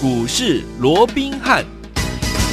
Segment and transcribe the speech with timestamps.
[0.00, 1.77] 股市罗宾汉。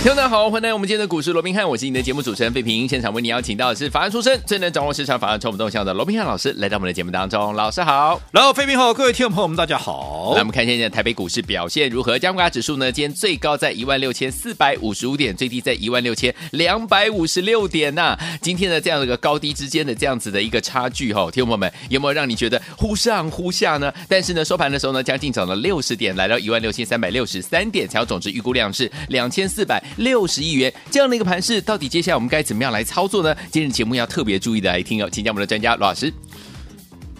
[0.05, 2.87] 听众好，欢迎来到我们今天的股市罗宾汉，我是你的节目主持人费平。
[2.87, 7.55] 现场为你邀请到的是法案出身、最能掌握市场法案冲动向的罗宾汉老师，来到我们的节目当中。
[7.55, 10.33] 老师好，然后费平好，各位听众朋友们，大家好。
[10.35, 12.19] 来，我们看现在台北股市表现如何？
[12.19, 12.91] 加权指数呢？
[12.91, 18.19] 今天最高在一万六千四百五十五点，最低在一万六千两百五十六点呐、啊。
[18.43, 23.91] 今天的这样的一个高低之间的这样子的一个差距，哈，听众朋友们有没有让你觉得忽上忽下呢？
[24.07, 30.73] 但是呢，收盘的时候呢，将近涨了六十点，来到一万六千三百六十三点，成交总值预估量是两千四百六十亿元。
[30.91, 33.35] 这样的一个盘势，到底接下来我们该怎么样来操作呢？
[33.51, 36.13] 今日节目要特别注意的来听哦，请教我们的专家罗老师。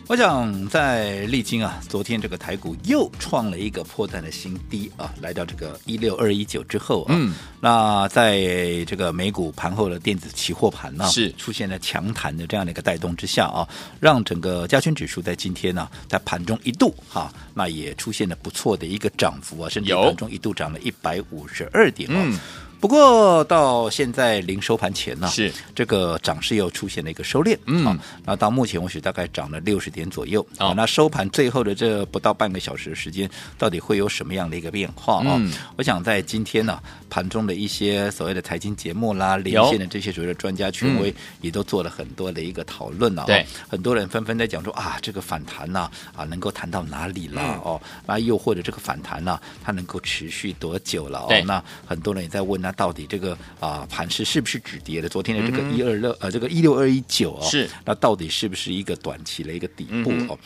[0.07, 13.67] 我想在历经啊，昨天这个台股又创了一个破蛋的新低啊，来到这个一六二一九之后啊，嗯，那在这个美股盘后的电子期货盘呢，是出现了强弹的这样的一个带动之下啊，
[13.99, 22.16] 让整个加权指数在今天呢，在盘中一度哈、啊，那也出现了不错的一个涨幅啊，甚至盘中一度涨了一百五十二点啊。
[22.16, 22.38] 嗯
[22.80, 25.52] 不过到现在临收盘前呢，是。
[25.73, 35.18] 这个涨势又出现了一个收敛，嗯，啊，那到目前为止大概涨了六十点左右，啊，那收盘最后的这不到半个小时的时间，到底会有什么样的一个变化？
[35.20, 35.36] 啊？
[35.38, 47.42] 嗯，我想在今天呢，盘中的一些所谓的财经节目啦，连线的这些所谓的专家权威，也都做了很多的一个讨论了，对，很多人纷纷在讲说啊，这个反弹呐，啊，能够弹到哪里了？
[47.64, 51.20] 哦，那又或者这个反弹呢，它能够持续多久了？
[51.20, 52.64] 哦，那很多人也在问。
[52.66, 55.08] 那到底这个啊盘势是不是止跌的？
[55.08, 60.30] 昨天的这个一二六呃这个一六二一九哦，是那到底是不是一个短期的一个底部哦？
[60.31, 60.38] 嗯、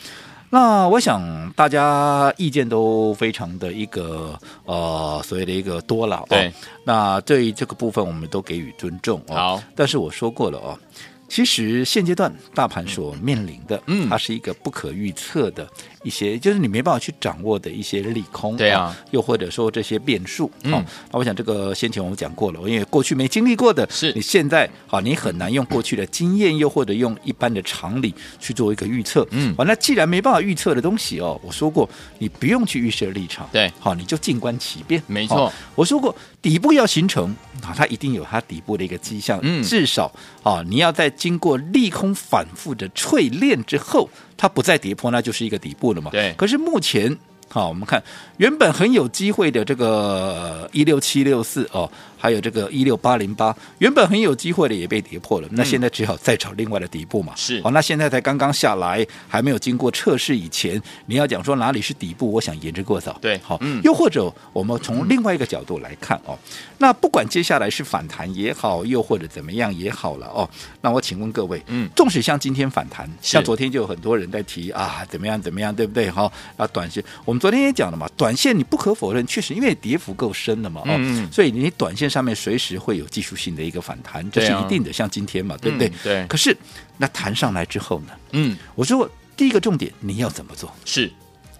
[0.50, 6.52] 那我想大家意见都非常的一个呃所谓的一个多了对哦。
[6.84, 9.34] 那对于这个部分我们都给予尊重哦。
[9.34, 10.78] 好，但是我说过了哦，
[11.26, 15.66] 其实现阶段大盘所面临的，嗯，它是一个不可预测的。
[16.02, 20.72] 一些就是你没办法去掌握的一些利空，对啊，又或者说这些变数，嗯，
[21.12, 24.12] 那我想这个先前我们讲过了，因为过去没经历过的，是。
[24.14, 40.10] 你现在好，你很难用过去的经验，又或者用一般的常理去做一个预测，嗯，好，那既然没办法预测的东西哦，我说过你不用去预设立场，对，好，你就静观其变，没错，我说过底部要形成啊，它一定有它底部的一个迹象，嗯，至少
[40.42, 44.08] 啊，你要在经过利空反复的淬炼之后。
[44.40, 46.10] 它不再跌破，那就是一个底部了嘛。
[46.10, 46.32] 对。
[46.38, 47.14] 可是目前，
[47.50, 48.02] 好，我们看
[48.38, 51.90] 原本很有机会的这个一六七六四哦。
[52.20, 57.32] 还有这个一六八零八，原本很有机会的也被跌破了，那现在只好再找另外的底部嘛。
[57.34, 63.16] 是，好，那现在才刚刚下来，还没有经过测试以前，你要讲说哪里是底部，我想言之过早。
[63.22, 66.38] 对，好，嗯，又或者我们从另外一个角度来看哦，
[66.76, 70.46] 那不管接下来是反弹也好，又或者怎么样也好了哦，
[70.82, 76.10] 那我请问各位，嗯，纵使像今天反弹，像昨天就有很多人在提啊，怎么样怎么样，对不对？
[76.10, 82.09] 好，啊，短线我们昨天也讲了嘛，短线你不可否认，确实因为跌幅够深了嘛，哦，嗯，所以你短线。
[82.10, 84.92] 上面随时会有技术性的一个反弹，这是一定的。
[84.92, 85.88] 像今天嘛，对不对？
[85.88, 86.26] 嗯、对。
[86.26, 86.56] 可是
[86.98, 88.12] 那弹上来之后呢？
[88.32, 90.70] 嗯，我说第一个重点，你要怎么做？
[90.84, 91.10] 是。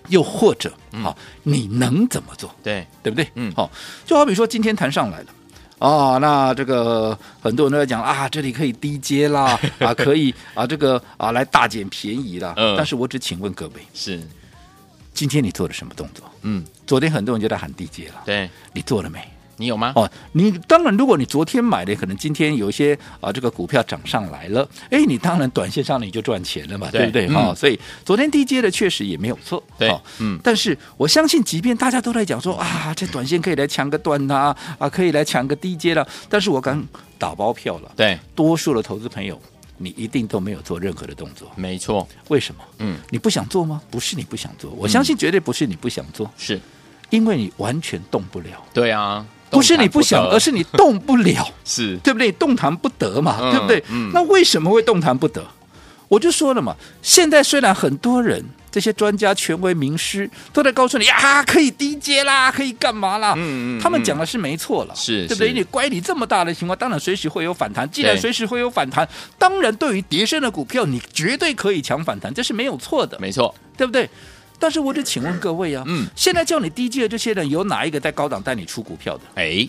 [0.08, 0.72] 又或者，
[1.02, 2.52] 好、嗯，你能怎么做？
[2.64, 3.30] 对，对不对？
[3.34, 3.52] 嗯。
[3.54, 3.70] 好，
[4.04, 5.26] 就好比说今天弹上来了，
[5.78, 12.54] 哦，那这个很多人都在讲啊，这里可以低接啦， 啊，可以啊，这个啊来大捡便宜啦。
[12.56, 12.74] 嗯。
[12.76, 14.20] 但是我只请问各位，是
[15.14, 16.28] 今天你做了什么动作？
[16.42, 16.64] 嗯。
[16.86, 19.22] 昨天很多人就在喊低接了，对，你做了没？
[19.60, 19.92] 你有吗？
[19.94, 27.28] 哦，你当然，如果你昨天买的，可能今天有一些啊，这个股票涨上来了，哎，你当然短线上你就赚钱了嘛，对，对不对？
[27.28, 30.40] 哈、嗯哦，所以昨天低阶的确实也没有错，对，哦、嗯。
[30.42, 36.82] 但是我相信，即便大家都在讲说啊，这短线可以来抢个短呐，啊，可以来抢个低阶了，但是我敢
[37.18, 39.38] 打包票了，对，多数的投资朋友，
[39.76, 42.08] 你一定都没有做任何的动作，没错。
[42.28, 42.64] 为什么？
[42.78, 43.82] 嗯，你不想做吗？
[43.90, 46.58] 不是你不想做，我相信绝对不是你不想做，是
[47.10, 48.62] 因为你完全动不了。
[48.72, 49.26] 对啊。
[49.50, 52.30] 不是你不想，而是你动不了， 是对不对？
[52.32, 53.84] 动弹不得嘛，嗯、对不对？
[53.90, 55.44] 嗯、那为什么会动弹不得？
[56.08, 63.34] 我就说了嘛，现在虽然很多人这些专家、权威、名师都在告诉你呀，可以低阶啦，可以干嘛啦？
[63.36, 65.52] 嗯嗯，他们讲的是没错了，是对不对？
[65.52, 67.88] 你乖离这么大的情况，当然随时会有反弹。
[67.90, 69.08] 既然随时会有反弹，
[69.38, 74.10] 当然对于跌深的股票，你绝对可以抢反弹，这是没有错的，没错，对不对？
[74.60, 79.22] 但是我得请问各位啊，嗯，现在叫你低阶的这些人，有哪一个在高档带你出股票的？
[79.34, 79.66] 哎，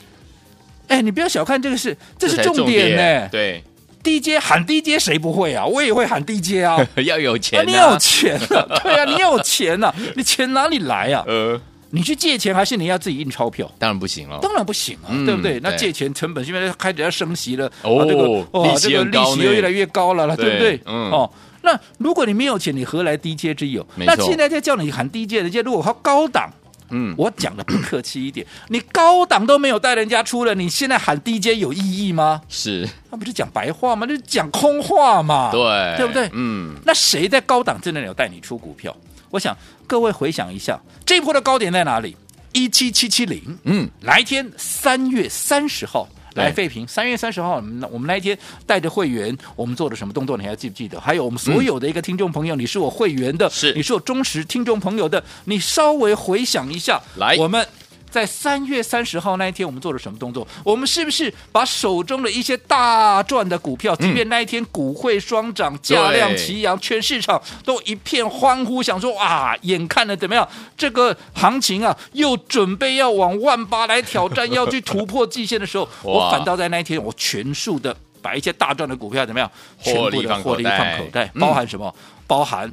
[0.89, 3.29] 哎，你不要小看这个事，这是重点呢。
[3.29, 3.63] 对，
[4.03, 5.65] 低阶喊低阶谁不会啊？
[5.65, 11.23] 我也会喊低阶啊， 要有钱，你有钱啊， 对啊，你有钱啊，你钱哪里来啊？
[11.25, 11.59] 呃，
[11.91, 13.71] 你去借钱还是你要自己印钞票？
[13.79, 15.59] 当然不行了，当然不行啊，对不对？
[15.63, 20.81] 那借钱成本现在开始要升息了，哦，这个哦，这个利息又越来越高了了，对不对？
[20.85, 21.31] 嗯，哦。
[21.61, 23.85] 那如果你没有钱，你何来低阶之有？
[23.95, 26.49] 那现在在叫你喊低阶，人家如果他高档，
[26.89, 32.41] 嗯，我讲的不客气一点， 你高档都没有带人家出了，你现在喊低阶有意义吗？
[32.49, 34.05] 是，那不是讲白话吗？
[34.09, 35.49] 那是讲空话嘛？
[35.51, 36.29] 对，对不对？
[36.33, 38.95] 嗯，那谁在高档真的有带你出股票？
[39.29, 39.55] 我想
[39.87, 42.17] 各位回想一下，这一波的高点在哪里？
[42.53, 44.51] 一七七七零，嗯，哪一天？
[44.57, 46.07] 三月三十号。
[46.35, 50.37] 来，废评，三月三十号，我们我们那一天带着会员，我们做了什么动作？
[50.37, 50.99] 你还记不记得？
[50.99, 57.67] 还有我们所有的一个听众朋友，嗯、你是我会员的，是你是我忠实听众朋友的，你稍微回想一下，来，我们。
[58.11, 60.45] 在三月三十号那一天，我们做了什么动作？
[60.63, 70.47] 我们是不是把手中的一些大赚的股票，即便那一天股汇双涨、价量齐扬，全市场都一片欢呼，想说啊，眼看着怎么样？
[70.77, 79.49] 这个行情啊，又准备要往万八来挑战，要去突破季线的时候，我反倒在那一天，我全数的把一些大赚的股票怎么样？
[79.81, 81.95] 全部的获利放口袋，包含什么？
[82.27, 82.69] 包含。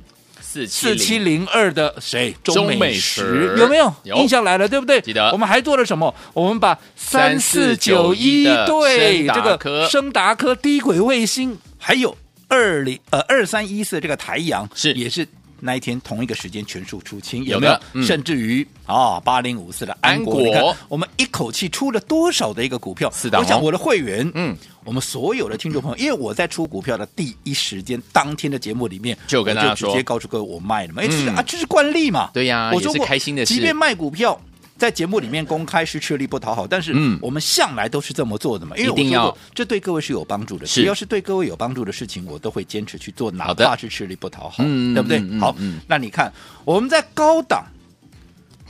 [0.67, 2.35] 四七零二的谁？
[2.43, 4.67] 中美食有没有印象来了？
[4.67, 5.01] 对不对？
[5.01, 5.31] 记得。
[5.33, 6.15] 我们还做了什么？
[6.33, 12.17] 我们把三四九一对这个升达科低轨卫星，还有
[12.49, 15.27] 二零呃二三一四这个台阳是也是。
[15.61, 17.81] 那一天同一个时间全数出清，有没有？
[17.93, 23.11] 嗯、甚至于啊，八零五四的安国，你看我们一口气出了多少的一个股票？
[23.15, 34.41] 是的，我想我的会员，嗯，我们所有的听众朋友，因为我在出股票的第一时间，当天的节目里面就跟大家说，直接告诉各位我卖了嘛，哎、嗯，这是啊，这是惯例嘛，对呀，我说过开心的事，即便卖股票。
[34.79, 40.65] 在节目里面公开是吃力不讨好，但是我们向来都是这么做的嘛，嗯、因为我说过这对各位是有帮助的。
[40.65, 45.21] 只要是对各位有帮助的事情，我都会坚持去做，哪怕是吃力不讨好，对不对？
[45.41, 45.53] 好，
[45.89, 46.33] 那你看
[46.65, 47.67] 我们在高档，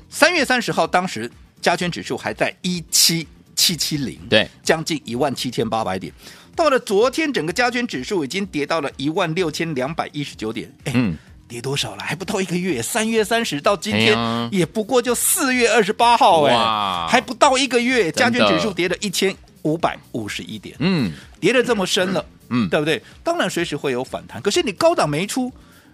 [0.08, 6.10] 三月三十号当时加权指数还在一七七七零，对，将近一万七千八百点。
[6.56, 10.72] 到了昨天，整个加权指数已经跌到了一万六千两百一十九点。
[10.86, 11.16] 嗯。
[11.48, 12.02] 跌多少了？
[12.04, 14.16] 还不到一个月，三月三十到今天
[14.52, 21.10] 也不过就四月二十八号哎，哇还不到一个月，加权指数跌了一千五百五十一点，嗯，
[21.40, 23.02] 跌的这么深了，嗯，对不对？
[23.24, 25.50] 当然随时会有反弹，可是你高档没出。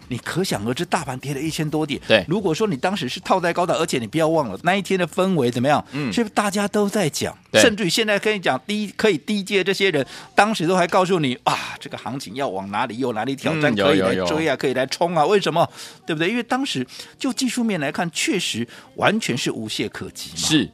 [0.09, 2.01] 你可想而知，大盘跌了一千多点。
[2.07, 5.85] 对，如果说你当时是套在高档，而且你不要忘了那一天的氛围怎么样？
[5.93, 7.37] 嗯，是不是大家都在讲？
[7.51, 15.25] 对甚至于现在跟你讲低可以低阶这些人，当时都还告诉你啊，这个行情要往哪里又哪里挑战，嗯、可以来追啊，可以来冲啊？
[15.25, 15.69] 为什么？
[16.07, 16.29] 对不对？
[16.29, 16.87] 因为当时
[17.19, 18.67] 就技术面来看，确实
[18.97, 20.71] 完全是无懈可击嘛，是，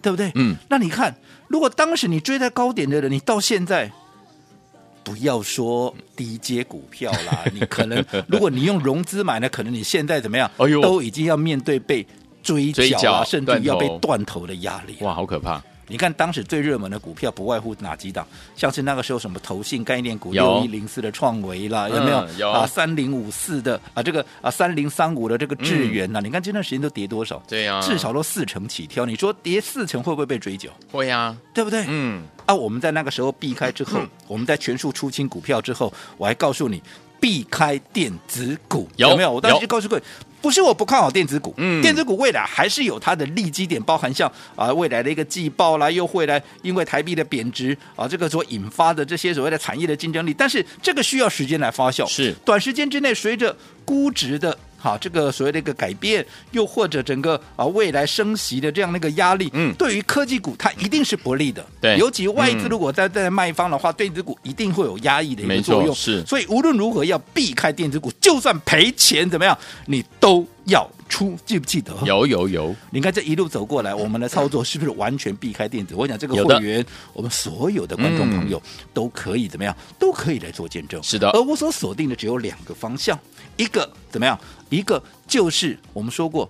[0.00, 0.30] 对不对？
[0.34, 1.14] 嗯，那你看，
[1.48, 3.90] 如果当时你追在高点的人，你到现在。
[5.02, 10.50] 不要说低阶股票啦， 你可能如果你用融资买呢，可能你现在怎么样？
[10.58, 12.06] 哎呦，都已经要面对被
[12.42, 14.96] 追缴啊，脚甚至要被断头的压力。
[15.00, 15.62] 哇，好可怕！
[15.90, 18.24] 你看当时最热门的股票不外乎哪几档？
[18.54, 22.18] 像是那个时候什么投信概念股六一零四的创维啦，有没有？
[22.18, 27.42] 嗯、有啊，三零五四的啊，这个啊三零三五的这个智源呐，嗯、你看这段时间都跌多少？
[27.48, 29.04] 对呀、啊，至少都四成起跳。
[29.04, 30.70] 你说跌四成会不会被追究？
[30.92, 31.84] 会呀、啊，对不对？
[31.88, 32.22] 嗯。
[32.46, 36.80] 啊，我们在那个时候避开之后，嗯、我们在全数出清股票之后，我还告诉你
[37.20, 39.30] 避开电子股，有，有没有？
[39.30, 40.02] 我当时就告诉各位。
[40.42, 44.26] 不是我不看好电子股，嗯，电子股未来还是有它的利基点，包含像
[44.56, 54.56] 啊未来的一个季报啦，又会来因为台币的贬值啊，这个所引发的这些所谓的产业的竞争力，但是这个需要时间来发酵，是短时间之内随着估值的。
[54.80, 61.64] 好，这个所谓的一个改变，又或者整个啊未来升息的这样的一个压力，嗯，对于科技股它一定是不利的。
[61.80, 65.94] 对，尤其外资如果在在卖方的话，电子股一定会有压抑的一个作用。
[65.94, 71.36] 是，所以无论如何要避开电子股，就算赔钱怎么样，你都要出。
[71.44, 71.94] 记不记得？
[72.06, 72.74] 有有有。
[72.90, 75.94] 你看这一路走过来，我们的操作是不是完全避开电子？
[75.94, 78.60] 我想这个会员，我们所有的观众朋友
[78.94, 81.02] 都可以怎么样，都可以来做见证。
[81.02, 81.28] 是的。
[81.30, 83.18] 而我所锁定的只有两个方向，
[83.56, 84.38] 一个怎么样？
[84.70, 86.48] 一个就是我们说过，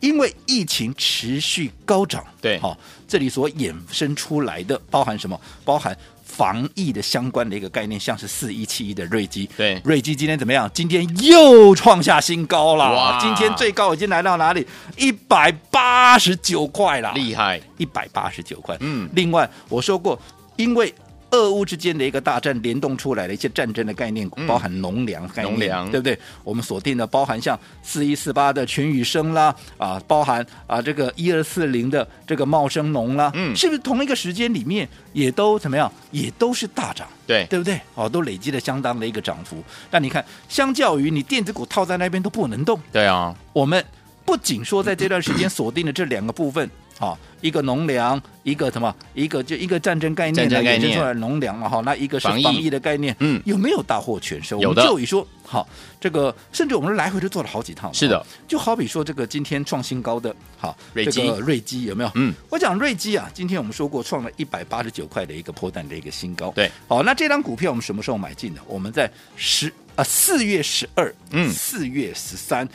[0.00, 5.40] 因为疫情持续高涨，对，好，这里所衍生出来的包含什么？
[5.64, 10.70] 包含防疫的相关的一个概念，像是四一七一的瑞基，对，瑞基今天怎么样？
[10.74, 13.18] 今天又创下新高了，哇！
[13.20, 14.66] 今天最高已经来到哪里？
[14.96, 18.76] 一百八十九块了，厉害，一百八十九块。
[18.80, 20.20] 嗯，另外我说过，
[20.56, 20.94] 因为。
[21.30, 26.18] 俄乌之间的一个大战联动出来的一些战争的概念股，包含农粮概念，农粮对不对？
[26.42, 35.92] 我们锁定的包含像四一四八的群宇生啦，啊，包含啊这个一二四零的这个茂生农啦，嗯，是不是同一个时间里面也都怎么样？
[36.10, 37.78] 也都是大涨，对对不对？
[37.94, 39.62] 哦，都累积了相当的一个涨幅。
[39.90, 43.84] 但你看，相较于你电子股套在那边都不能动，对啊，我们
[44.24, 46.70] 不仅说在这段时间锁定了这两个部分。
[46.98, 54.58] 好、哦，一个农粮，一个什么，一个就一个战争概念，战争概念出来农粮嘛，哈，那一个是防疫的概念，嗯，有没有大获全收？
[54.58, 55.66] 有的，就以说，好，
[56.00, 62.10] 这个甚至我们来回都做了好几趟，是的，就好比说这个今天创新高的，好，瑞基，这个瑞基有没有？
[62.16, 68.60] 嗯，我讲瑞基啊，今天我们说过创了一百八十九块的一个破蛋的一个新高，对，好，那这张股票我们什么时候买进的？
[68.66, 69.72] 我们在十。
[69.98, 72.66] 啊，四月十二，嗯，四月十三，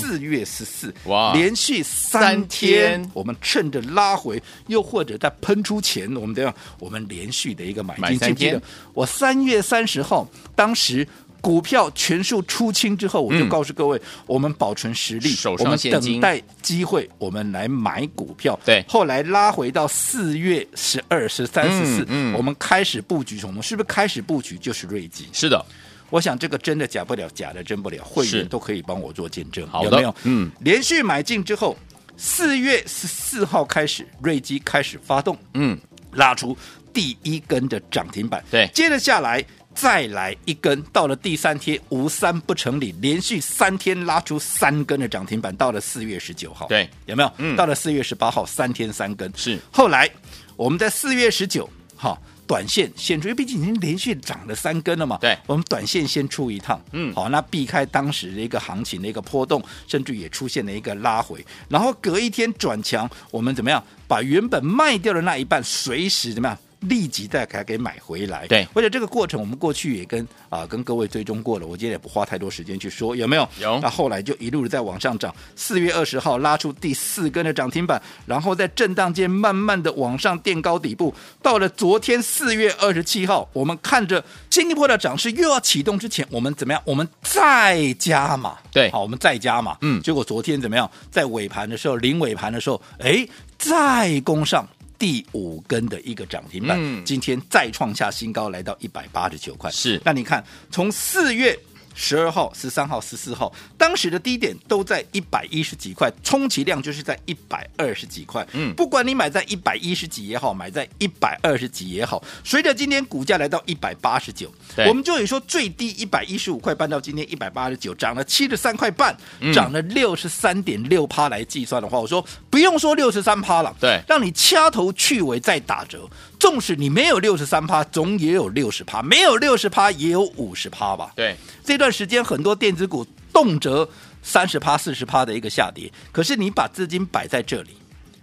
[0.00, 8.02] 四月十四，哇，连续三天，我们趁着拉回，又或者在喷出前，我们这样，我们连续的一个买进。
[8.02, 8.58] 买三天，
[8.94, 11.06] 我三月三十号，当时
[11.42, 18.58] 股票全数出清之后，我就告诉各位，嗯、我们保存实力，我们等待机会，我们来买股票。
[18.64, 25.28] 对，后来拉回到四月十二、十三、十四，嗯，我们开始布局，我们是不是开始布局就是瑞基？
[25.30, 25.62] 是的。
[26.10, 30.14] 我想这个真的假不了，假的真不了，会员都可以帮我做见证，好有没有？
[30.24, 31.76] 嗯，连续买进之后，
[32.16, 35.78] 四月十四号开始，瑞基开始发动，嗯，
[36.12, 36.56] 拉出
[36.92, 47.32] 第一根的涨停板，对，接着下来再来一根，到了第三天无三不成理，连续三天拉出三根的涨停板，到了四月十九号，对，有没有？
[47.38, 50.10] 嗯，到了四月十八号，三天三根，是，后来
[50.56, 52.20] 我们在四月十九号。
[52.50, 55.16] 短线先出，因为毕竟已经连续涨了三根了嘛。
[55.20, 56.82] 对，我们短线先出一趟。
[56.90, 66.58] 嗯，好，那避开当时的一个行情的一个波动，甚至也出现了一个拉回，然后隔一天转强，我们怎么样把原本卖掉的那一半随时怎么样？
[66.80, 73.46] 立即再给给买回来，对，而且这个过程我们过去也跟啊跟各位追踪过了，我今天也不花太多时间去说，有没有？
[73.60, 73.78] 有。
[73.82, 86.82] 那后来就一路在往上涨，四月二十号拉出第四根的涨停板，然后在震荡间慢慢的往上垫高底部，到了昨天四月二十七号，我们看着新一波的涨势又要启动之前，我们怎么样？
[86.86, 90.90] 我们再加码，对，好，我们再加码，嗯，结果昨天怎么样？
[91.10, 93.26] 在尾盘的时候，临尾盘的时候，哎，
[93.58, 94.66] 再攻上。
[95.00, 99.68] 第五根的一个涨停板，嗯、今天再创下新高，来到一百八十九块。
[99.70, 101.58] 是，那你看，从四月。
[102.02, 108.44] 十二号、十三号、十四号，当时的低点都在一百一十几块，充其量就是在一百二十几块。
[108.52, 114.50] 嗯，不管你买在一百一十几也好，买在一百二十几也好，随着今天股价来到一百八十九，
[114.88, 119.14] 我们就以说最低一百一十五块半到今天一百八十九，涨了七十三块半，
[119.52, 126.08] 涨了六十三点六趴来计算的话，我说不用说六十三趴了，对，让你掐头去尾再打折，
[126.40, 131.12] 纵使你没有六十三趴，总也有六十趴，没有六十趴也有五十趴吧？
[131.14, 131.36] 对。
[131.62, 133.86] 这段时间很多电子股动辄
[134.22, 137.70] 三十趴、四十趴的一个下跌，可是你把资金摆在这里，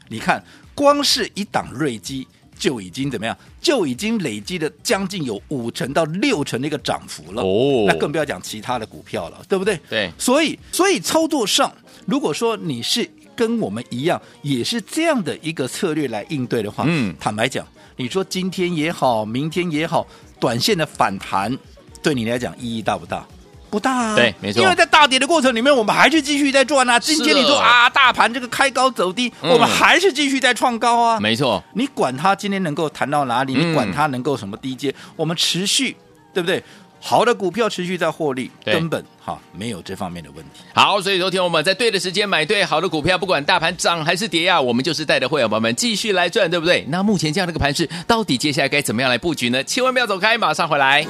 [0.10, 0.44] 你看
[0.74, 3.38] 光是一档瑞基就已经怎么样？
[3.62, 7.44] 就已经累积了将近有五成到六成的一个涨幅了。
[7.44, 9.80] 哦，那更不要讲其他的股票了，对不对？
[9.88, 10.12] 对。
[10.18, 11.72] 所以，所以操作上，
[12.08, 20.06] 如果说你是跟我们一样，也是这样的一个策略来应对的话，嗯，坦白讲，你说今天也好，明天也好，
[20.39, 21.58] 短线的反弹
[22.01, 23.25] 对你来讲意义大不大？
[23.70, 24.62] 不大啊，对，没错。
[24.62, 26.98] 因为在大跌的过程里面，我们还是继续在赚啊。
[26.98, 31.20] 今天你说啊，大盘这个开高走低，嗯、我们还是继续在创高啊。
[31.20, 35.98] 没错，你管它今天能够谈到哪里，嗯、你管它能够什么低阶，我们持续，
[36.34, 36.63] 对不对？
[37.00, 40.62] 好的股票持续在获利，根本哈没有这方面的问题。
[40.74, 46.86] 好，所以昨天我们在对的时间买对好的股票，不管大盘涨还是跌呀、啊，我们就是带着会员朋友们继续来赚，对不对？
[46.89, 49.63] 那目前这样的一个盘势，到底接下来该怎么样来布局呢？
[49.63, 51.06] 千万不要走开，马上回来。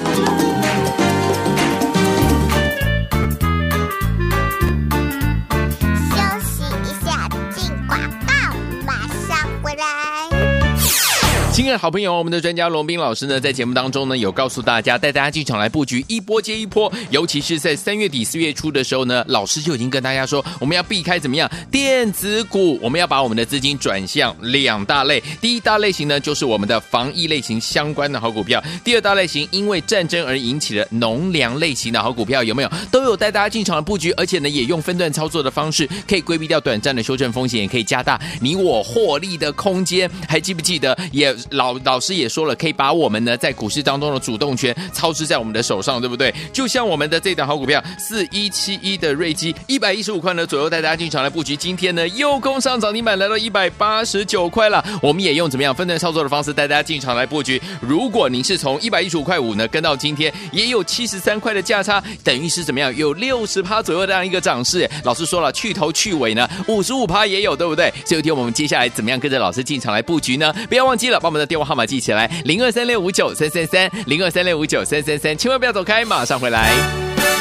[11.57, 32.71] 亲爱的好朋友，我们的专家龙斌老师呢，在节目当中呢，有告诉大家，带大家进场来布局一波接一波，尤其是在三月底四月初的时候呢，老师就已经跟大家说，我们要避开怎么样电子股，我们要把我们的资金转向两大类，第一大类型呢，就是我们的防疫类型相关的好股票，第二大类型因为战争而引起的农粮类型的好股票，有没有？
[32.91, 40.07] 都有带大家进场的布局，而且呢，也用分段操作的方式，可以规避掉短暂的修正风险，也可以加大你我获利的空间。
[40.29, 41.35] 还记不记得也？
[41.51, 46.33] 老老师也说了，可以把我们呢在股市当中的主动权操之在我们的手上，对不对？
[46.53, 54.83] 就像我们的这档好股票四一七一的瑞基，一百一十五块呢左右带大家进场来布局，今天呢又攻上涨停板，来到一百八十九块了。
[55.01, 57.61] 我们也用怎么样分段操作的方式带大家进场来布局。
[57.81, 64.89] 如果您是从一百一十五块五呢跟到今天，也有七十三块的价差，等于是怎么样有六十趴左右这样一个涨势。
[65.03, 67.91] 老师说了，去头去尾呢五十五趴也有，对不对？
[68.05, 70.53] 所以，听我们接下来怎么样跟着老师进场来布局呢？
[70.69, 77.36] 不要忘记了，把我们的电话号码记起来，零二三六五九三三三，零二三六五九三三三，千万不要走开，马上回来。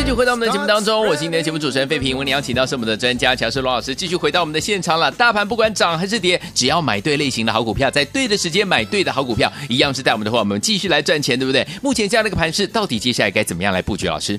[0.00, 2.16] 继续回到我们的节目当中，我是今天的节目主持人费平。
[2.16, 5.10] 我们邀请到是我们的专家乔世罗老师，继续回到我们的现场了。
[5.10, 11.66] 大盘不管涨还是跌，只要买对类型的好股票，在对的时间买对的好股票，一样是带我们的话，我们继续来赚钱，对不对？
[11.82, 14.06] 目前这样的一个盘势，到底接下来该怎么样来布局？
[14.06, 14.38] 老师？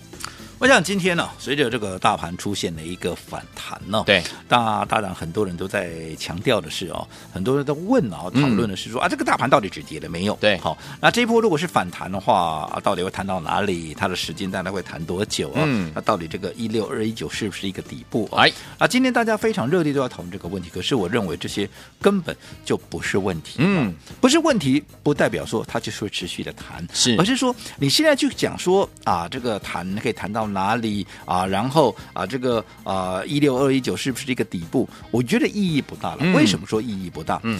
[0.61, 10.35] 我想今天呢、啊，随着这个大盘出现了一个反弹呢，对，大当然很多人都在强调的是哦，很多人都问啊，讨论的是说、嗯、啊，这个大盘到底止跌了没有？
[10.35, 13.95] 对，好，那这一波如果是反弹的话，啊，到底会弹到哪里？
[13.95, 15.63] 它的时间大概会弹多久啊？
[15.65, 18.29] 嗯，那到底这个一六二一九是不是一个底部？
[18.33, 21.67] 哎，啊，今天大家非常热烈都要讨论这个问题，可是我认为这些
[21.99, 31.05] 根本就不是问题，嗯，不是问题，不代表说它就是会持续的弹，是，而是说你现在就讲说啊，这个弹可以弹到哪里？
[31.25, 34.87] 啊，然后啊，这个啊，一六二一九是不是一个底部？
[35.09, 36.19] 我觉得意义不大了。
[36.21, 37.39] 嗯、为什么说意义不大？
[37.43, 37.59] 嗯，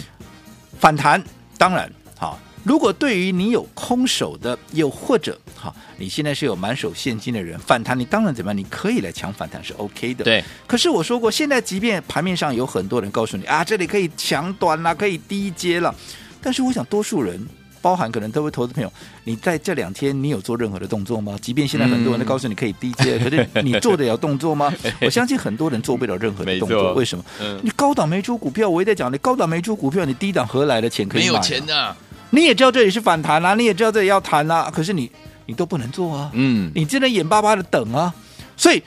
[0.78, 1.22] 反弹
[1.58, 2.38] 当然好。
[2.64, 8.56] 如果对于你有空手的，又或者哈，你现在是有满手现金的人，反弹你当然怎么样？
[8.56, 10.22] 你可以来抢反弹是 OK 的。
[10.22, 10.44] 对。
[10.64, 15.92] 可是我说过，现在即便盘面上有很多人告诉你啊，这里可以抢短了，可以低接了，
[16.40, 17.44] 但是我想多数人。
[17.82, 18.90] 包含可能各位投资朋友，
[19.24, 21.36] 你在这两天你有做任何的动作吗？
[21.42, 24.72] 即便现在很多人都告诉你可以低接，嗯、可是你做得了动作吗？
[25.02, 26.94] 我相信很多人做不了任何的动作。
[26.94, 27.24] 为什么？
[27.40, 31.28] 嗯、你高档没出股票，我也在讲，你高档没出股票，你低档何来的钱可以买？
[31.28, 31.96] 没有钱的、啊。
[32.30, 35.10] 你也知道这里是反弹啊，你也知道这里要弹啊，可是你
[35.46, 36.30] 你都不能做啊。
[36.32, 38.14] 嗯，你只能眼巴巴的等啊，
[38.56, 38.82] 所以。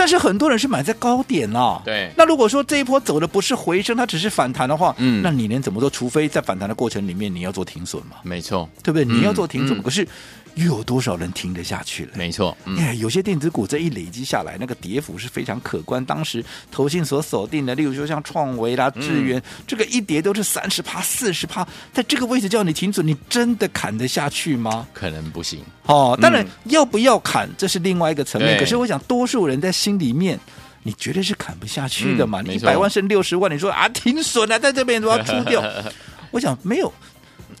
[0.00, 2.10] 但是很多人是买在高点啊，对。
[2.16, 5.90] 那如果说这一波走的不是回升，它只是反弹的话，嗯，那你能怎么做？
[5.90, 9.04] 除非在反弹的过程里面你要做停损嘛，没错，对不对？
[9.04, 10.08] 你要做停损，嗯、可是。
[10.54, 12.12] 又有多少人听得下去了？
[12.14, 16.04] 没错，嗯，有些电子股这一累积下来，那个跌幅是非常可观。
[16.04, 24.86] 当时投信所锁定的，例如说像创维啦、智源，嗯、这个一跌都是三十趴、四十趴，在这个位置叫你停损，你真的砍得下去吗？
[24.92, 25.60] 可能不行。
[25.86, 28.58] 哦，当然、嗯、要不要砍，这是另外一个层面。
[28.58, 30.38] 可是我想，多数人在心里面，
[30.82, 32.40] 你绝对是砍不下去的嘛。
[32.42, 35.62] 嗯、你一百万剩六十万，你说啊，停损啊，在这边都要出掉。
[36.30, 36.92] 我想没有。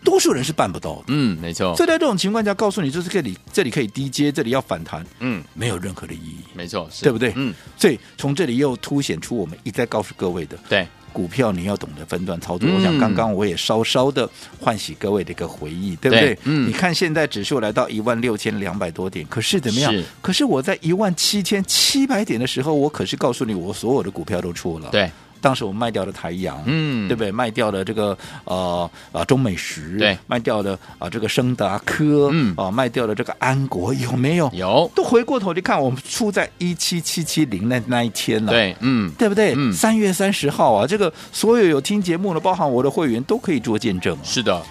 [0.02, 1.74] 多数人是办不到的，嗯，没错。
[1.76, 7.32] 所以在这种情况下，告诉你就是这里这里可以低接，这里要反弹，嗯，没有任何的意义，没错，对不对？
[7.36, 12.68] 嗯，所以从这里又凸显出我们一再告诉各位的，对股票你要懂得分段操作。
[12.72, 14.28] 我想刚刚我也稍稍的
[14.60, 16.38] 唤起各位的一个回忆，对不对？
[16.44, 19.92] 嗯，你看现在指数来到一万六千两百多点，可是怎么样？
[20.22, 25.10] 可是我在一万七千七百点的时候，我可是告诉你，我所有的股票都出了，对。
[25.40, 27.32] 当时我卖掉了台阳，嗯，对不对？
[27.32, 34.50] 卖掉了这个呃啊中美食，对，卖掉了啊这个升达科，嗯，啊卖掉了这个安国，有没有？
[34.52, 34.90] 有。
[34.94, 39.54] 都回过头去看，我们出在一七七七零那那一天了，对，嗯，对不对？
[39.56, 44.16] 嗯，三月三十号啊，这个所有有听节目的，包含我的会员，都可以做见证。
[44.22, 44.62] 是的。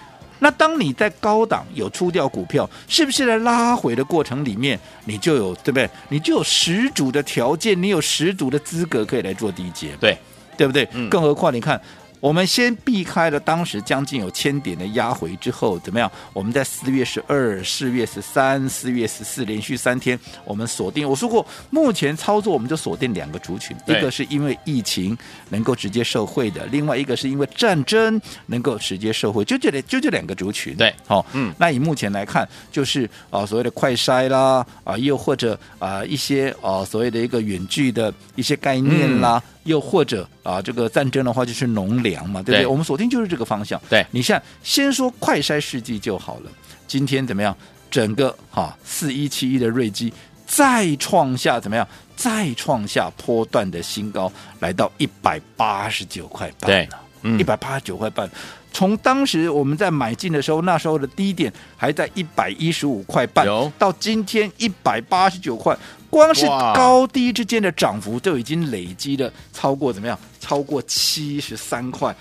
[0.42, 5.90] 那当你在高档有出掉股票，是不是在拉回的过程里面，你就有对不对？
[6.08, 10.18] 你就有十足的条件，你有十足的资格可以来做低阶，对。
[10.60, 10.86] 对不对？
[10.92, 11.80] 嗯、更何况你看。
[12.22, 16.12] 我们先避开了当时将近有千点的压回之后，怎么样？
[16.34, 21.10] 我们在四月十二、四月十三、四月十四连续三天，我们锁定。
[21.10, 25.18] 我说过，目前操作我们就锁定两个族群，一个是因为疫情
[25.48, 30.76] 能够直接受惠的，另外一个是因为战争能够直接受惠，就这里就这两个族群。
[30.76, 39.42] 对，好、哦，嗯，那以目前来看，就是啊、呃、所谓的快筛啦，啊、呃、又或者啊、呃、一些啊、呃、所谓的一个远距的一些概念啦。
[39.46, 42.60] 嗯又或者啊，这个战争的话就是农粮嘛，对不对？
[42.64, 43.80] 对，我们锁定就是这个方向。
[43.90, 46.52] 对，你像先说快筛试剂就好了。
[46.88, 47.56] 今天怎么样？
[47.90, 50.14] 整个哈四一七一的瑞基
[50.46, 51.88] 再创下怎么样？
[52.16, 56.88] 再创下波段的新高，来到一百八十九块半了。
[57.22, 58.30] 对，一百八十九块半。
[58.72, 63.46] 从当时我们在买进的时候，那时候的低点还在一百一十五块半，
[63.78, 65.78] 到今天一百八十九块。
[66.10, 70.18] 光是高低之间的涨幅就已经累积了超过怎么样？
[70.40, 72.16] 超过七十三块。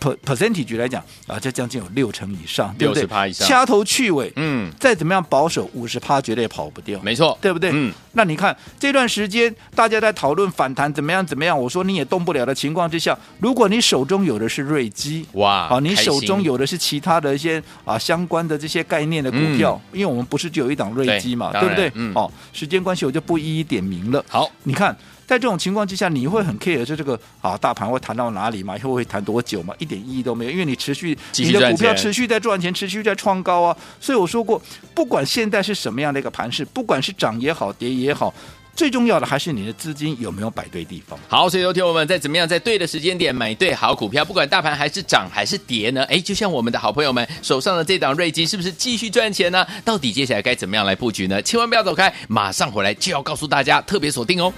[0.00, 3.06] per percentage 来讲啊，这将近有六成以上，对不对？
[3.06, 7.70] 趴以上，掐头去尾，嗯，再怎么样保守五十趴绝对跑不掉，没错，对不对？
[7.72, 21.92] 嗯，那你看这段时间大家在讨论反弹怎么样怎么样，我说你也动不了的情况之下，如果你手中有的是瑞基，哇，好，你手中有的是其他的一些啊相关的这些概念的股票，嗯、因为我们不是只有一档瑞基嘛，对，对不对？
[21.94, 24.24] 嗯，哦，时间关系我就不一一点名了。
[24.28, 24.96] 好，你看。
[25.26, 28.76] 在这种情况之下，你会很 care 就这个啊，大盘会弹到哪里嘛？
[28.76, 29.74] 以后会弹多久嘛？
[29.78, 33.76] 一点意义都没有，因为你持续你的股票持续在赚钱，持续在创高啊。
[34.00, 34.62] 所以我说过，
[34.94, 38.32] 不管现在是什么样的一个盘势，不管是涨也好，跌也也好，
[38.74, 41.18] 最重要的还是你的资金有没有摆对地方。
[41.28, 46.04] 好，所以有听我们在怎么样在对的时间点买对好股票，不管大盘还是涨还是跌呢？
[46.04, 49.66] 哎，就像我们的好朋友们手上的这档瑞基，是不是继续赚钱呢？
[49.84, 51.42] 到底接下来该怎么样来布局呢？
[51.42, 54.52] 千万不要走开，马上回来就要告诉大家，特别锁定哦。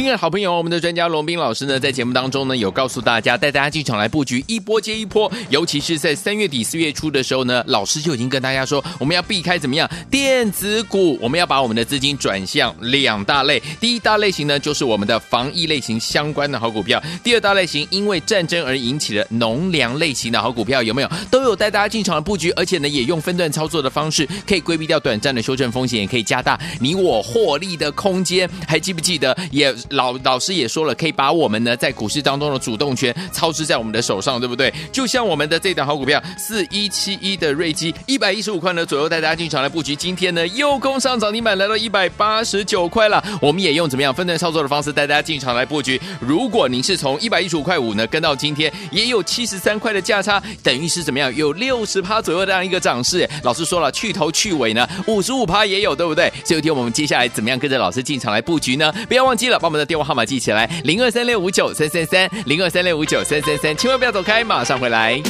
[0.00, 21.10] 亲爱的好朋友，我们的专家龙斌老师呢，在节目当中呢，有告诉大家，带大家进场来布局一波接一波，尤其是在三月底四月初的时候呢，老师就已经跟大家说，我们要避开怎么样电子股，我们要把我们的资金转向两大类，第一大类型呢，就是我们的防疫类型相关的好股票，第二大类型因为战争而引起的农粮类型的好股票，有没有？
[21.30, 28.48] 都有带大家进场的布局，而且呢，也用分段操作的方式，可以规避掉短暂的修正风险，也可以加大你我获利的空间。
[28.66, 29.36] 还记不记得？
[29.50, 34.72] 也老老师也说了，可以把我们呢在股市当中的主动权操之在我们的手上，对不对？
[34.92, 43.22] 就像我们的这档好股票四一七一的瑞基，一百一十五块呢左右带大家进场来布局，今天呢又攻上涨停板，来到一百八十九块了。
[43.40, 46.00] 我们也用怎么样分段操作的方式带大家进场来布局。
[46.20, 53.28] 如果您是从一百一十五块五呢跟到今天，也有七十三块的价差，等于是怎么样有六十趴左右这样一个涨势。
[53.42, 56.32] 老师说了，去头去尾呢五十五趴也有，对不对？
[56.44, 58.92] 所以听我们接下来怎么样跟着老师进场来布局呢？
[59.08, 65.22] 不要忘记了把我们的电话号码记起来，零二三六五九三三三，零二三六五九三三三，千万不要走开，马上回来。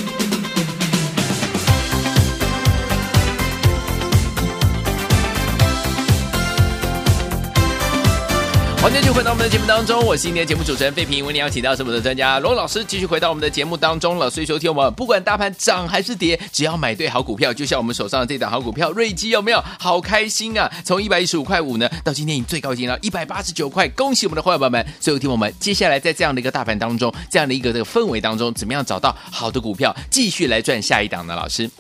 [8.83, 14.31] 欢迎继续回到我们的节目当中，我是今天节目主持人费平，为您邀请到是我们的专家罗老师，继续回到我们的节目当中了。
[14.31, 19.63] 所以说，听我们不管大盘涨还是跌，只要买对好股票，就像我们手上的这档好股票瑞基，有没有？
[19.79, 20.73] 好开心啊！
[20.83, 24.87] 从一百一十五块五呢，到今天已最高进到一百八十九块，恭喜我们的伙伴们！
[24.99, 31.37] 所以听我们接下来在这样的一个大盘当中，这样的一个这个氛围当中，怎么样找到好的股票，继续来赚下一档呢？
[31.37, 31.71] 老师？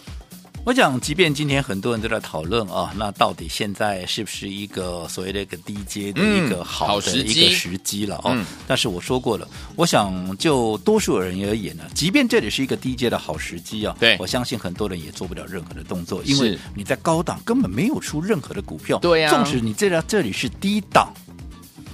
[0.62, 8.36] 我讲，即便今天很多人都在讨论啊，那到底现在是不是一个所谓的一个低阶的一个好的一个时机了哦？
[8.68, 21.10] 但是我说过了，我想就多数人而言呢，即便这里是一个低阶的好时机啊，对，我相信很多人也做不了任何的动作，因为你在高档根本没有出任何的股票，对呀，纵使你这里这里是低档。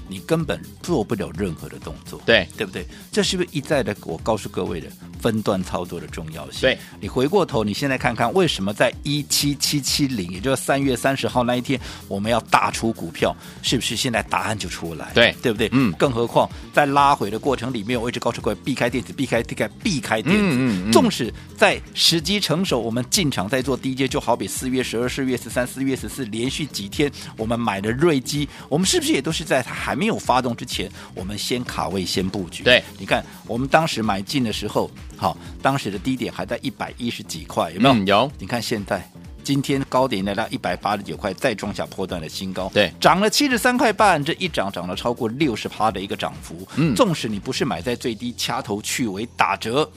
[0.08, 2.86] 你根本做不了任何的动作，对对不对？
[3.10, 4.88] 这是不是一再的我告诉各位的
[5.20, 6.60] 分段操作的重要性？
[6.60, 13.96] 对，你回过头，你现在看看为什么在一七七七零，也就是三月三十号那一天，我们要大出股票，是不是？
[13.96, 15.68] 现在答案就出来，对对不对？
[15.72, 15.92] 嗯。
[15.98, 20.56] 更何况在拉回的过程里面，我一直告诉各位，避开电子，避开避开避开电子。
[20.58, 20.92] 嗯嗯。
[20.92, 32.62] 纵使在时机成熟，我们进场在做低阶，就好比四月十二、四月十三、四月十四连续几天，我们买的瑞基，我们是不是也都是在它还没有发动之前，我们先卡位先布局。
[32.62, 37.94] 对，你看我们当时买进的时候，好，当时的低点还在一百一十几块，有没有？
[37.94, 38.32] 嗯、有。
[38.38, 39.10] 你看现在，
[39.42, 42.70] 今天高点来到一百八十九块，再创下波段的新高。
[42.74, 46.66] 对，涨了七十三块半，这一涨涨了超过六十趴的一个涨幅。
[46.76, 49.88] 嗯，纵使你不是买在最低，掐头去尾打折，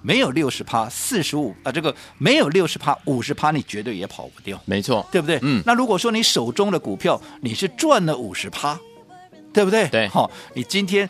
[0.00, 4.60] 没有六十趴，四十五啊，这个没有六十趴，五十趴，你绝对也跑不掉。
[4.64, 5.38] 没错，对不对？
[5.42, 5.62] 嗯。
[5.66, 8.78] 那如果说你手中的股票你是赚了五十趴。
[9.52, 9.88] 对不对？
[9.88, 11.08] 对，好，你今天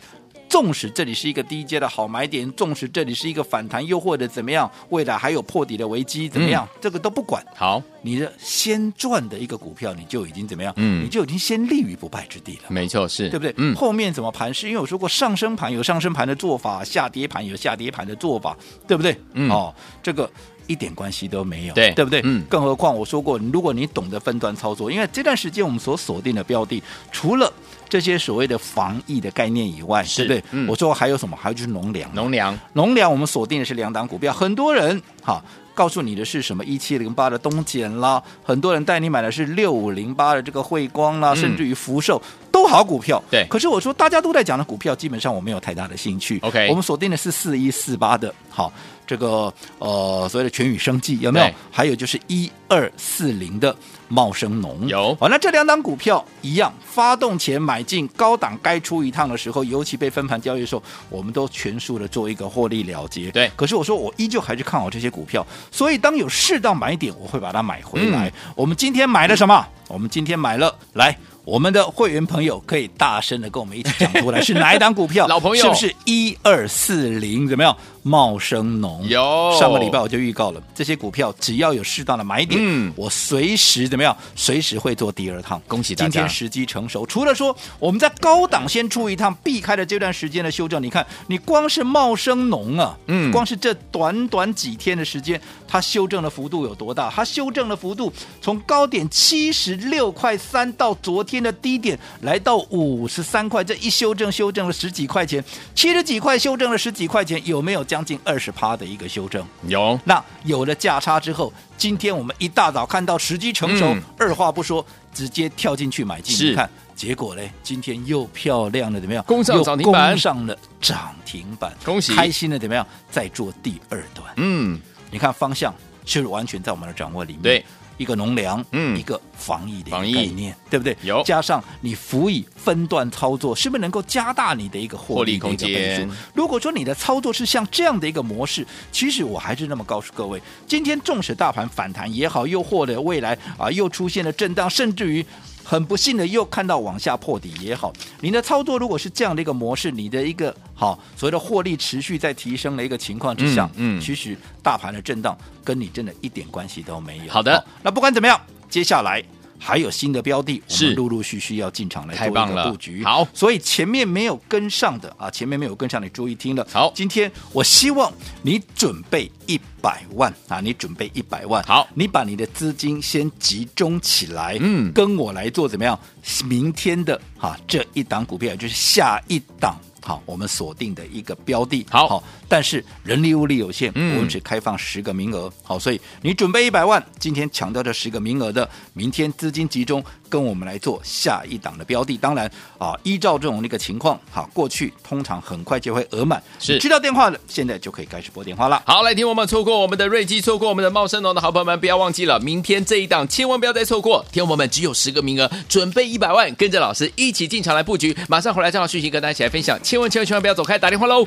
[0.49, 6.67] 纵使这里是一个低阶的好买点，纵使这里是一个反弹，又或者怎么样，未来还有破底的危机，怎么样？
[6.71, 7.43] 嗯、这个都不管。
[7.55, 10.71] 好，你的先赚的一个股票，你就已经怎么样？
[10.77, 12.63] 嗯，你就已经先立于不败之地了。
[12.69, 13.53] 没错，是对不对？
[13.57, 14.67] 嗯，后面怎么盘是？
[14.67, 18.55] 因为我说过，上升盘有上升盘的做法，下跌盘有下跌盘的做法，
[18.87, 19.19] 对不对？
[19.33, 20.29] 嗯，哦，这个。
[20.67, 22.21] 一点关系都没有，对对不对？
[22.23, 27.51] 嗯，更何况我说过，如果你懂得分段操作，因为这段时间我们所锁定的标的，除了
[27.89, 30.49] 这些所谓的防疫的概念以外，是对不对？
[30.51, 31.35] 嗯，我说还有什么？
[31.35, 35.43] 还有就是农粮，农粮，农粮，我们锁定的是两档股票，很多人哈。
[35.73, 36.63] 告诉你的是什么？
[36.65, 43.21] 一七零八的东碱啦，很多人带你买的是六五零八的这个汇光啦，嗯、甚至于福寿都好股票。
[43.29, 46.39] 对，可是我说大家都在讲的股票，基本上我没有太大的兴趣。
[46.41, 48.71] OK，我们锁定的是四一四八的，好，
[49.05, 51.47] 这个呃所谓的全宇生计有没有？
[51.71, 53.75] 还有就是一二四零的
[54.07, 55.15] 茂生农有。
[55.19, 63.29] 好，那这两档股票一样，发动前买进高档，该出一趟的时候，尤其被分盘交易的时候，我们都全数的做一个获利了结。
[63.29, 65.45] 对，可是我说我依旧还是看好这些股票。
[65.71, 68.27] 所以，当有适当买点，我会把它买回来。
[68.29, 69.63] 嗯、我们今天买了什么？
[69.87, 75.27] 我们今天买了，来，我们的会员朋友可以大声的跟我们一起讲出来， 是哪一档股票？
[75.27, 77.47] 老朋友是不是一二四零？
[77.47, 77.77] 怎么样？
[78.03, 79.07] 茂生农。
[79.07, 84.15] 有上个礼拜我就预告了，这些股票只要有适当的买点，嗯，我随时怎么样？
[84.35, 85.61] 随时会做第二趟。
[85.67, 86.09] 恭喜大家！
[86.09, 87.05] 今天时机成熟。
[87.05, 97.09] 除了说我们在高档先出一趟，避开了这段时间的修正，你看，你光是茂生农啊，嗯，光是这短短几天的时间，它修正的幅度有多大？
[97.09, 98.11] 它修正的幅度
[98.41, 109.45] 从高点七十六块三到昨天的低点来到五十三块，这一修正修正了十几块钱，七十几块修正了十几块钱，有没有将近二十趴的一个修正？
[109.67, 109.99] 有。
[110.03, 116.35] 那有了价差之后，今天我们一大早看到时机成熟，嗯、二话不说直接跳进去买进。
[116.35, 119.23] 是你看结果嘞，今天又漂亮了，怎么样？
[119.25, 122.15] 攻上涨停板，攻上了涨停板，恭喜！
[122.15, 122.83] 开心的怎么样？
[123.11, 124.33] 再做第二段。
[124.37, 125.71] 嗯，你看方向
[126.03, 127.43] 是完全在我们的掌握里面？
[127.43, 127.65] 对。
[127.97, 130.95] 一个农粮，嗯，一个防疫的概念，对不对？
[131.03, 136.09] 有加上你辅以分段操作，是不是能够加大你的一个获利空间？
[136.33, 145.25] 如果说你的操作是像这样的一个模式，其实我还是那么告诉各位，今天纵使大盘反弹也好，又或者未来啊又出现了震荡，甚至于。
[145.63, 157.31] 很不幸的，又看到往下破底也好，你的操作如果是这样的一个模式，你的一个好所谓的获利持续在提升的一个情况之下，嗯，嗯其实大盘的震荡跟你真的一点关系都没有。
[157.31, 159.23] 好的，那不管怎么样，接下来。
[159.57, 163.03] 还有新的标的，我们陆陆续续要进场来做一个布局。
[163.03, 166.67] 好，所以前面没有跟上的啊，前面没有跟上，你注意听了。
[166.71, 168.11] 好，今天我希望
[168.41, 171.63] 你准备一百万啊，你准备一百万。
[171.63, 175.97] 好，你把你的资金先集中起来，嗯，跟我来做怎么样？
[176.45, 179.77] 明天的哈这一档股票就是下一档。
[180.03, 192.17] 好，我们锁定的一个标的，好，好，但是人力物力有限，嗯、我们只开放十个名额，好，所以你准备一百万，今天抢到这十个名额的，明天资金集中，跟我们来做下一档的标的。
[192.17, 198.83] 当然啊，依照这种那个情况，好，过去通常很快就会额满，是知道电话的，现在就可以开始拨电话了。
[198.85, 204.25] 好，来听我们错过我们的瑞基，错过我们的茂盛农的好朋友们，不要忘记了，明天这一档千万不要再错过。
[204.31, 210.75] 听我们只有十个名额，准备一百万，跟着老师一起进场来布局，马上回来正好讯息跟大家一起来分享，千万千万千万不要走开。
[210.75, 211.23] 打电话喽！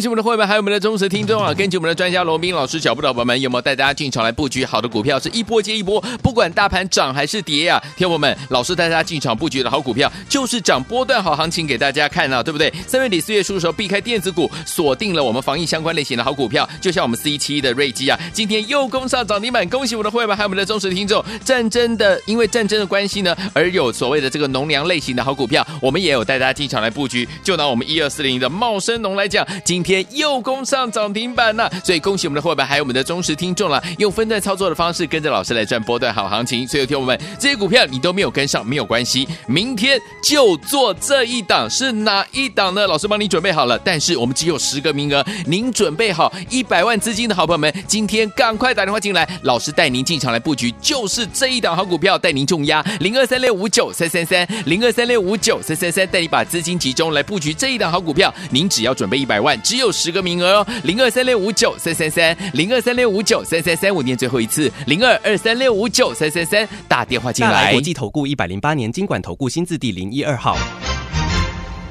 [0.00, 1.52] 恭喜我们的会员，还有我们的忠实听众啊！
[1.52, 5.20] 根据我们的专家罗宾老师脚步的伙伴们，有没有带大家进场来布局好的股票？
[5.20, 7.78] 是一波接一波，不管大盘涨还是跌啊！
[7.98, 12.72] 听我们，老师带大家进场布局的好股票，就是涨波段好行情给大家看啊，对不对？
[12.86, 19.68] 三月底四月初的时候，避开电子股，锁定了我们防疫相关类型的好股票，就像我们 C 七的瑞基啊，今天又攻上涨停板。
[19.68, 21.22] 恭喜我们的会员，还有我们的忠实听众！
[21.44, 27.28] 战争的，因为战争的关系呢，而有所谓的这个农粮类型的好股票，我们也有带大家进场来布局。
[27.42, 33.82] 就拿我们一二四零的茂生农来讲，今天天又攻上涨停板了，所以恭喜我们的伙伴，还有我们的忠实听众了。
[33.98, 36.64] 用分段操作的方式，跟着老师来赚波段好行情。
[36.68, 42.86] 所以，听我们这些股票你都没有跟上，没有关系，明天就做这一档，是哪一档呢？
[42.86, 59.60] 老师帮你准备好了，但是我们只有十个名额，您准备好一百万资金的好朋友们，今天赶快打电话进来，老师带您进场来布局，就是这一档好股票，带您重压零二三六五九三三三零二三六五九三三三，带你把资金集中来布局这一档好股票，您只要准备一百万。
[59.62, 67.64] 只有十个名额哦，零二三六五九三三三，零二三六五九三三三，我念最后一次，零二二三六五九三三三，打电话进来。
[67.66, 70.56] 来国际投顾一百零八年经管投顾新字第零一二号。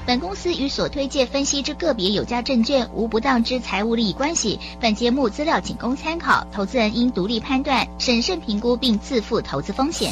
[0.06, 10.12] 本公司与所推介分析之个别有价证券无不当之财务利益关系，本节目资料仅供参考，投资人应独立判断、审慎评估并自负投资风险。